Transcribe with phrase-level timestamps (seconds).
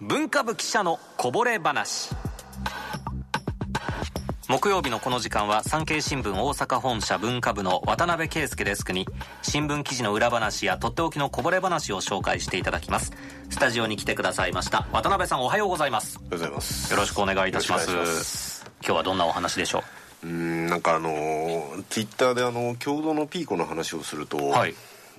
[0.00, 2.10] 文化部記者のこぼれ話。
[4.48, 9.06] 木曜日のこの時間は産経新聞大阪本社文化部の渡辺圭介デスクに
[9.42, 13.12] 新聞記事の裏話やとっておきのこぼれ話を紹介していただきます。
[13.50, 16.18] スタジオに来てくださいました渡辺さんおはようございます。
[16.18, 16.92] おはようございます。
[16.92, 18.64] よろしくお願いいたします。
[18.82, 19.82] 今日はどんなお話でしょ
[20.22, 20.26] う？
[20.28, 21.10] んなんかあの
[21.90, 24.74] ツイッターであの共同のピーコの話をすると、はい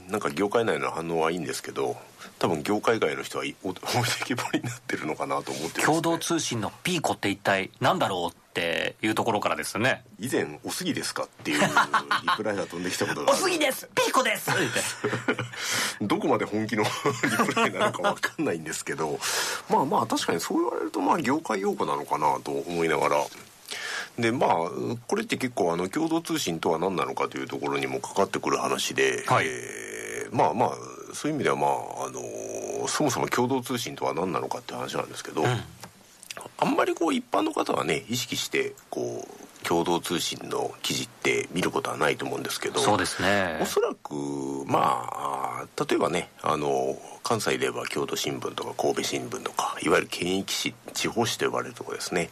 [0.10, 1.96] なんか業界内の反応はいいんですけど
[2.40, 11.68] 多分業界外の人は置いてきぼりになってるのかなと思って、ね、共同通信のピーコって一体何だろうっていうところからですね以前「おすぎですか?」っていうリ
[12.38, 14.50] プライが飛んできたことがあるですピーコです
[16.02, 16.90] どこまで本気のリ
[17.54, 19.20] プライなのか分かんないんですけど
[19.70, 23.26] まあまあ確かにそう言われるとまあ業界用語なのかなと思いながら
[24.18, 24.50] でまあ
[25.08, 29.90] これって結構あの共同通信とは何なのかというところにもかかってくる話で、はいえー
[30.32, 30.70] まあまあ
[31.14, 31.70] そういう意味ではまあ
[32.08, 32.10] あ
[32.82, 35.44] のそもそも共同通信とは何なのかっていう話なんですけど、
[36.58, 43.60] あんまりこう一般の方はね意識してこう共同通信の記事って見ることはないと思うんですけどそうですね。
[43.62, 44.14] おそらく
[44.66, 45.49] まあ
[45.90, 52.30] 例えばねあの関西で言えば京都新聞とか神戸新聞とかいわゆる県域紙地方紙と呼ばれるところですね。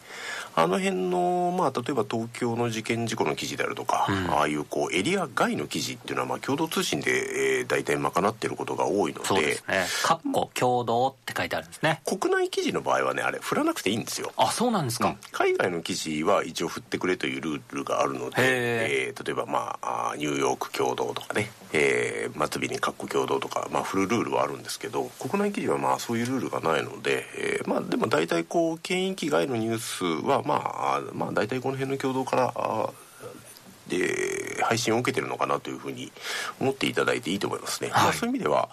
[0.55, 12.01] あの辺のまあ例えば東京の事件事故の記事であるとか、ああいうこうエリア外の記事っていうのはまあ共同通信で、えー、大体賄っていることが多いのでそうですね「かっこ共同」って書いてあるんですね。
[12.05, 14.31] 国内記事の場合はねあれ振らなくていいんですよ。
[14.35, 21.56] あそうなんですか、海外の記事は一応振ってくれというルールがあるので、へえー例えば、まあ、ニューヨーク共同とかね、えー、
[22.37, 32.53] 末尾に括弧共同とか、まあ、振るルールはあるんですけど国内記事はまあそういうルールがないので、えーまあ、でも大体こう県域外のニュースは、まあ、まあ大体この辺の共同から
[33.87, 36.11] で配信を受けてるのかなというふうに
[36.59, 37.89] 思っていただいていいと思いますね。
[37.89, 38.69] はいまあ、そういう意味では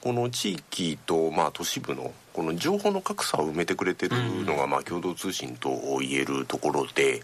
[0.00, 7.22] この地域とまあ都市部のこの情報の格差を埋めてくれてるのがまあ共同通信と言えるところで。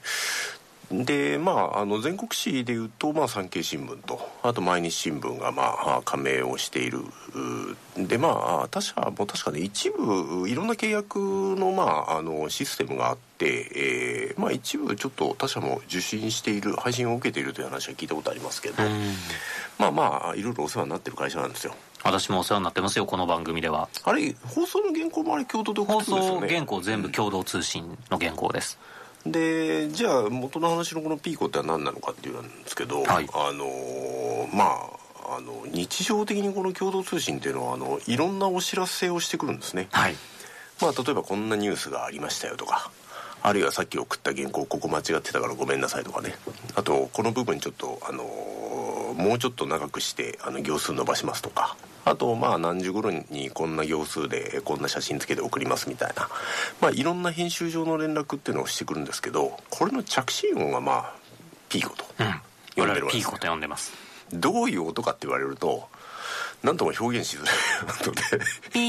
[0.92, 6.98] でまあ、あの全国紙でいうと、まあ、産経新聞とあと毎日新聞が、まあ、加盟をしている
[7.96, 18.82] うでまあ他社も確かね一部いろんな契約の,、まあ、あのシステムがあって、えーまあ、一部ちょっと他社も受信している配信を受けているという話は聞いたことありますけど、
[19.78, 21.74] まあまあいろいろお世話になってる会社なんですよ。
[22.04, 23.88] 私もお世話になってますよこの番組では。
[24.04, 26.48] あれ放送の原稿もあれ共同で送放ってくるんです送よね？
[26.48, 28.78] 原稿全部共同通信の原稿です、
[29.26, 33.28] でじゃあ元の話のこのピーコっては何なのかっていうんですけど、はい。
[33.32, 35.02] あのーまあ
[35.34, 40.14] あの日常的にこの共同通信っていうのはあのいろんなお知らせをしてくるんですね、はい。
[40.82, 42.90] まあ、例えばこんなニュースがありましたよとか
[43.40, 46.34] あるいはさっき送った原稿ここ間違ってたからごめんなさいとかね。
[46.74, 56.28] あとこの部分ちょっとあのーもうちょっと長くしてあの行数伸ばしますとかあとまあ何時頃にこんな行数でこんな写真付けて送りますみたいな。
[56.80, 61.14] まあいろんな編集上の連絡っていうのをしてくるんですけどこれの着信音がまあ
[61.68, 62.04] ピーコと。
[62.74, 63.92] 呼んでるわけです々ピーコと呼んでます。
[64.32, 65.88] どういう音かって言われると
[66.62, 68.44] 何とも表現しづらいので。
[68.72, 68.80] ピ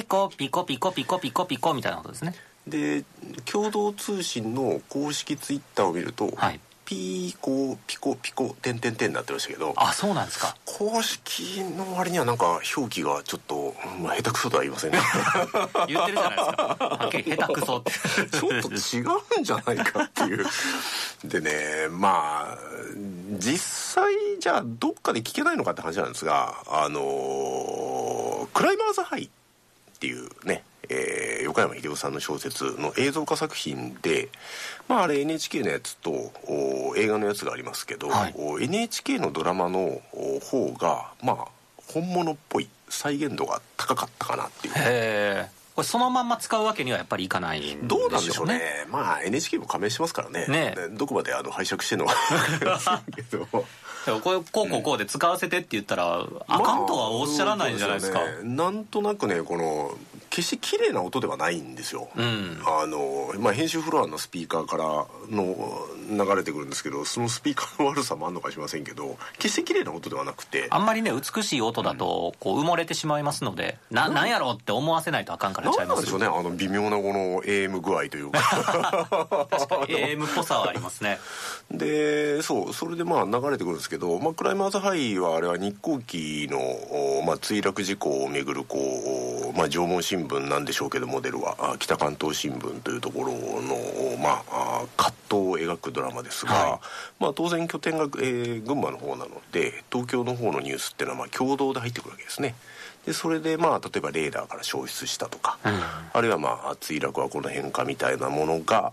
[0.00, 2.34] ーコピコピコピコピコピコみたいなことですね。
[2.66, 3.04] で
[3.44, 6.60] 共同通信の公式ツイッターを見ると、はい
[6.92, 10.54] ピーコピコピコ点点点になってましたけどあそうなんですか。
[10.66, 14.98] 公式の割にはなんか表記がちょっと、まあ、下手くそとは言いませんね。
[15.88, 16.76] 言ってるじゃないですか。
[16.78, 17.92] はっきり下手くそって。
[17.92, 20.44] ちょっと違うんじゃないかっていう。
[21.24, 22.58] でねまあ
[23.38, 29.28] 実際じゃあどっかで聞けないのかって話なんですがあのクライマーズハイっ
[29.98, 34.28] ていうね、えー横山秀夫さんの小説の映像化作品で、
[34.88, 36.10] まあ、あれ NHK のやつと
[36.46, 38.34] お映画のやつがありますけど、はい。
[38.36, 41.48] お NHK のドラマのお方がまあ
[41.92, 44.74] 本物っぽい再現度が高かったかなっていう。
[44.74, 47.78] へえこれそのまんま使うわけにはやっぱりいかないね。
[47.82, 48.60] どうなんでしょうね。
[48.90, 50.46] まあ NHK も加盟してますからね。
[50.46, 50.74] ね。
[50.92, 52.14] どこまであの拝借してんのか
[53.14, 53.46] けど。
[54.04, 58.36] これこうこうこうで使わせてって言ったら、あかんとはおっしゃらないんじゃないですか、まあね。
[58.42, 59.96] なんとなくねこの
[60.32, 62.58] 決して綺麗な音ではないんですよ、うん。
[62.64, 64.84] あの、まあ、編集フロアのスピーカーから
[65.30, 78.40] の流れてくるんですけどそのスピーカーの悪さもあるのかしませんけど決して綺麗な音ではなくてあんまりね美しい音だとこう埋もれてしまいますので、ななんやろうって思わせないとあかんからちゃいんなんですしょうねあの微妙なこの AM 具合というか。
[79.50, 81.18] 確かに AM っぽさはありますね。
[81.70, 88.78] でそうそれでまあ流れてくるんですけど、まあ、クライマーズハイはあれは日航機の、おまあ、墜落事故をめぐるこ
[89.54, 96.80] う、まあ、縄文新聞なんでしょうけどモデルはあ北関東新聞というところの、まあ、あ葛藤を描くドラマですが、はい。
[97.20, 102.54] まあ、当然拠点が、えー群馬の方なので東京の方のニュースっていうのはまあ共同で入ってくるわけですね。
[103.06, 105.72] でそれでまあ例えばレーダーから消失したとか、うん、
[106.12, 108.92] あるいはまあ墜落はこの辺かみたいなものが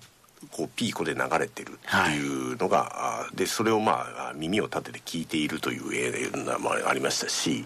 [0.51, 7.65] こうピーコで流れてるっていうのが、はい、でそれをまあ耳を立てて聞いているという映画もありましたし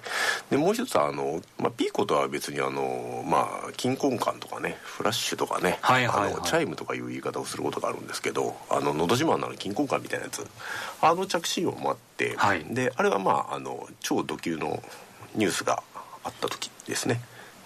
[0.50, 10.46] でもう一つあの、まあ、ピーコとは別にあの、まあ、金婚感とかねフラッシュとかね、はいはいはい、あのチャイムとかいう言い方をすることがあるんですけど「あののど自慢」の金婚感みたいなやつ。
[11.02, 14.82] あの着信音もあって、はい、であれはまああの超ド級の
[15.36, 15.84] ニュースが
[16.24, 17.22] あった時ですね。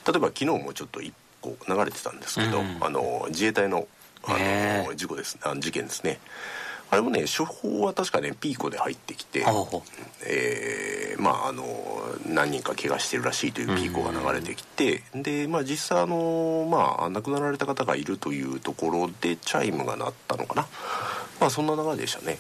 [0.08, 3.88] 例えば昨日もちょっと1個流れてたんですけど、うん、あの自衛隊の
[4.24, 5.38] あの事故です。
[5.42, 6.20] あの事件ですね。
[6.90, 9.44] あれもね処方は確かねピーコで入ってきて、
[10.26, 11.66] えー、まああの
[12.26, 20.68] 何人か怪我してるらしいというピーコが流れてきて、でまあ実際あのまあ亡くなられた方がいるというところでチャイムが鳴ったのかな。
[21.40, 22.38] まあそんな流れでしたね。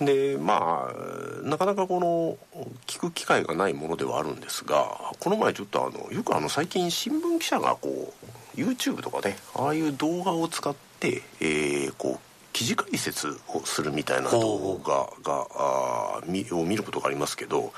[0.00, 2.38] でまあなかなかこの
[2.86, 12.20] 聞く機会がないものではあるんですがこの前ちょっとあのよくあの最近新聞記者がこう YouTube とかねああいう動画を使って、えー、こう
[12.52, 17.72] 記事解説をするみたいな動画があみを見ることがありますけど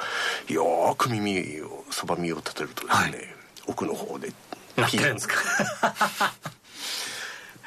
[0.48, 3.12] よく耳をそば耳を立てるとですね、はい、
[3.66, 5.18] 奥の方でピーン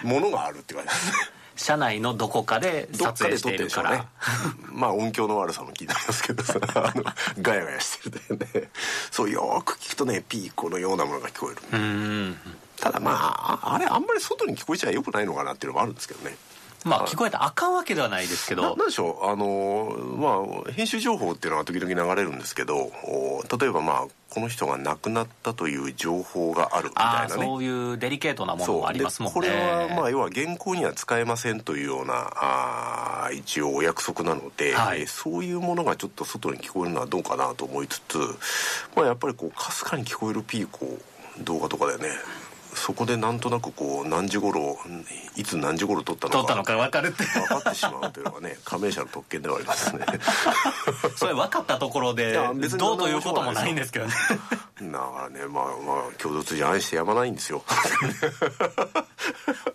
[0.10, 1.13] ものがあるって感じですね。
[1.56, 4.04] 車内のどこかで撮影しているから、ね、
[4.71, 7.04] まあ音響の悪さも聞いてますけどさ あの
[7.42, 8.69] ガヤガヤしてるだよね。
[9.12, 12.36] そうよく聞くとねピーコのようなものが聞こえる
[12.83, 16.35] ただまああれあんまり外に聞こえちゃよくないのかなっていうのもあるんですけどね。
[16.83, 18.75] まあ聞こえたらあかんわけではないですけど。
[18.75, 19.25] なんでしょう？
[19.25, 22.91] あのまあ編集情報っていうのが時々流れるんですけど
[23.57, 27.45] 例えばまあこの人が亡くなったという情報があるみたいなね。
[27.45, 29.33] そういうデリケートなものもありますもんね。
[29.33, 38.18] これはまあ要は原稿には使えませんというようなあ一応お約束なので、はい、そういうものがちょっと外に聞こえるのはどうかなと思いつつ
[38.94, 41.00] まあやっぱりこうかすかに聞こえるピーコ
[41.39, 42.09] 動画とかでね
[42.85, 44.77] そこでなんとなくこう何時頃
[45.38, 47.24] いつ何時頃撮ったのか撮ったのか分かるって。
[47.24, 50.06] 分かってしまうというのがね加盟者の特権ではありますね。
[51.15, 54.13] それ分かったところでどうということもないんですけどね。
[54.81, 55.71] だからねまあま
[56.09, 57.63] あ共同通じ愛してやまないんですよ。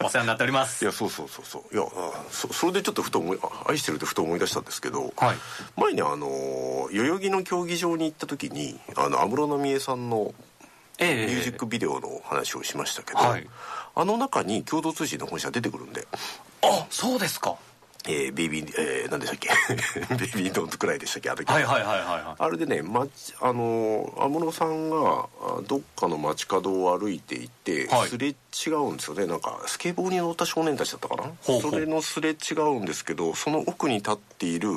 [0.05, 0.85] お世話になっております。
[0.85, 1.75] いやそうそうそうそう。
[1.75, 1.87] いや
[2.31, 5.37] そそれでちょっとふと思い愛してるってふと思い出したんですけど、はい、
[5.79, 10.35] 前にあの代々木の競技場に行った時にあの安室奈美恵さんの
[11.01, 13.47] ミュージックビデオの話をしましたけど、はい、
[13.95, 16.07] あの中に共同通信の本社出てくるんで。
[16.63, 17.57] あそうですか
[18.11, 19.51] えー、ベイビー、えー、何でしたっけ？
[20.17, 21.45] ベイビードントくらいでしたっけ？
[21.47, 23.07] あはいはいはいはい、あれでね、ま、
[23.43, 25.29] あの安室さんが
[25.67, 29.27] どっかの街角を歩いていて、はい、すれ違うんですよね。
[29.27, 31.31] なんかスケボーに乗った少年たちだったかな？
[31.61, 34.71] それのすれ違うんですけどその奥に立っている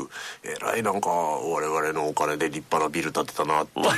[0.43, 3.85] えらいなんか我々のお金で立派なビル建てたなっていう。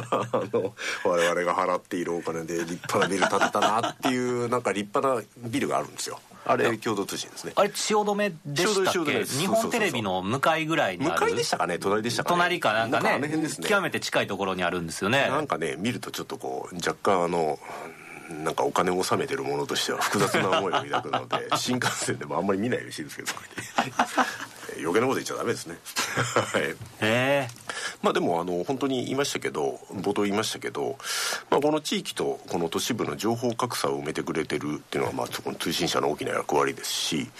[0.00, 0.74] あの
[1.04, 7.52] 我々が払っているお金で立派なビル建てたなっていうなんか立派なビルがあるんですよあれ共同通信ですね。
[7.56, 9.24] あれ汐留でしたっけ？
[9.24, 11.78] 日本テレビの向かいぐらいに向かいでしたかね？
[11.78, 12.34] 隣でしたかね？
[12.36, 15.28] 隣かなんかね、ね、極めて近いところにあるんですよね。
[15.30, 17.58] なんかね見るとちょっとこう若干あの
[18.44, 24.04] なんかお金を納めてるものとしては複雑な思いを抱くので 新幹線でもあんまり見ないようにしてるんですけど
[24.80, 25.76] 余計なこと言っちゃダメですね。
[26.56, 27.48] へえ
[28.04, 30.98] まあでもあの本当に言いましたけど冒頭言いましたけど、
[31.48, 37.30] まあ、この地域とこの都市部の情報格差を埋めてくれてるっていうのはまあその通信社の大きな役割ですし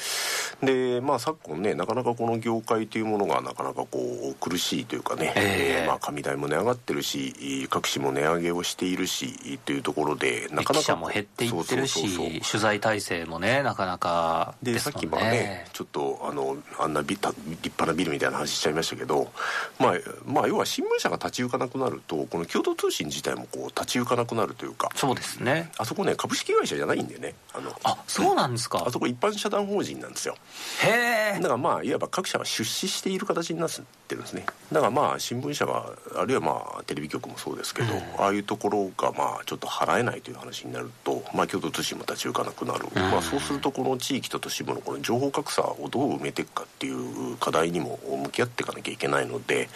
[0.64, 3.88] でまあ昨今ねなかなかこの業界というものがなかなかこ
[4.30, 19.30] う苦しいというかね、えー、まあ紙代も値上がってるし各紙も値上げをしているしというところでなかなか記者も減っていってるし取材体制もねなかなかで、ね、さっきまあねちょっとあのあんな立派なビルみたいな話しちゃいましたけど
[19.78, 19.94] まあ
[20.26, 25.70] まあ要は新聞社が立ち行かなくなるとこの共同通信自体もこう立ち行かなくなるというかそうですね。
[25.78, 27.70] あそこね株式会社じゃないんでねあの。
[27.84, 28.84] あそうなんですか。
[28.86, 30.36] あそこ一般社団法人なんですよ
[30.82, 31.40] へえ。
[31.40, 34.46] だからまあいわば各社が出資している形になってるんですね。
[34.72, 49.68] だからまあ新聞社があるいはまあテレビ局もそうですけど、うん、ああいうところがまあちょっと払えないという話になるとまあ共同通信も立ち行かなくなる、うん、まあそうするとこの地域と都市部のこの情報格差をどう埋めていくかっていう課題にも向き合っていかなきゃいけないので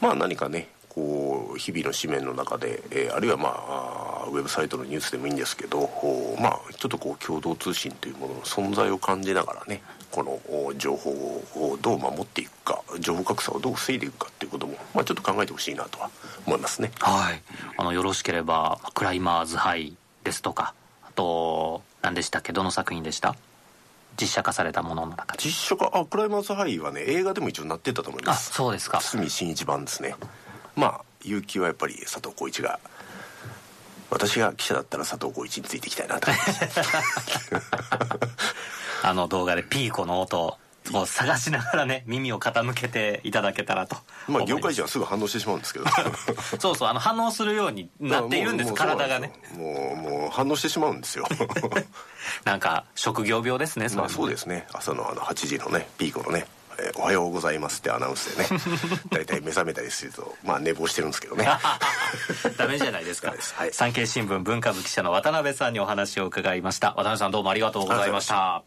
[0.00, 5.90] まあ何かねこう日々の紙面の中で、えー、あるいはまあウェブサイトのニュースでもいいんですけど
[6.40, 9.82] まあちょっとこう共同通信というものの存在を感じながらね
[10.14, 16.08] この情報をどう守っていくか情報格差をどう防いでいくかっていうことも、まあ、ちょっと考えてほしいなとは
[16.46, 16.92] 思いますね。
[17.00, 17.42] はい。
[17.76, 20.72] あのよろしければクライマーズハイですとか
[21.04, 22.52] あと何でしたっけ？
[22.52, 23.34] どの作品でした？
[24.20, 25.42] 実写化されたものの中で。
[25.42, 25.90] 実写化？
[25.92, 28.50] あクライマーズハイはね映画でも一応なってたと思います。
[28.52, 29.00] あそうですか。
[29.00, 30.14] 堤真一版ですね。
[30.76, 32.78] まあ勇気はやっぱり佐藤浩市が
[34.10, 36.80] 私が記者だったら佐藤浩市についていきたいなと思います
[39.04, 40.58] あの動画でピーコの音
[40.92, 43.96] を探しながらね耳を傾けていただけたらと
[44.28, 45.86] まあ業界人はすぐ反応してしまうんですけど。
[46.58, 49.32] そうそうあの反応するようになっているんです体がね。
[49.56, 51.26] もうもう反応してしまうんですよ。
[52.44, 54.66] なんか職業病ですねそまあそうですね。
[54.72, 56.46] 朝のあの8時のねピーコのね
[56.78, 58.60] えーおはようございます」ってアナウンスでね
[59.10, 61.46] 大体目覚めたりするとまあ寝坊してるんですけどね。
[62.56, 63.72] ダメじゃないですか、はい。
[63.72, 66.88] 産経新聞文化部記者の渡辺さんにお話を伺いました。
[66.90, 68.62] 渡辺さんどうもありがとうございました